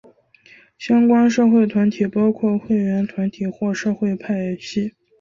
[0.79, 4.95] 相关社会团体包括会员团体或社会派系。